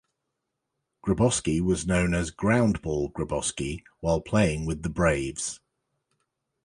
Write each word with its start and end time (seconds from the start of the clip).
Gryboski 1.05 1.61
was 1.61 1.85
known 1.85 2.15
as 2.15 2.31
"Groundball" 2.33 3.13
Gryboski 3.13 3.83
while 3.99 4.19
playing 4.19 4.65
with 4.65 4.81
the 4.81 4.89
Braves. 4.89 5.59